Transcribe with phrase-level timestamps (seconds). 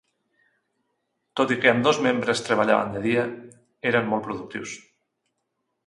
[1.41, 3.29] Tot i que ambdós membres treballaven de dia,
[3.93, 4.79] eren molt productius.